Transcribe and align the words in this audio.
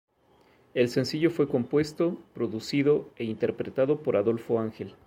El 0.73 0.89
sencillo 0.89 1.29
fue 1.29 1.47
compuesto, 1.47 2.17
producido 2.33 3.11
e 3.17 3.23
interpretado 3.23 4.01
por 4.01 4.17
Adolfo 4.17 4.59
Ángel. 4.59 4.95